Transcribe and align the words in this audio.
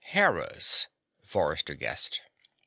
"Hera's," 0.03 0.87
Forrester 1.23 1.75
guessed. 1.75 2.21